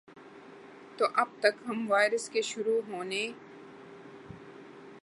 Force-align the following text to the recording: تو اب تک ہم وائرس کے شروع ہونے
تو 0.97 1.05
اب 1.15 1.27
تک 1.39 1.61
ہم 1.67 1.85
وائرس 1.91 2.29
کے 2.29 2.41
شروع 2.41 2.79
ہونے 2.87 3.23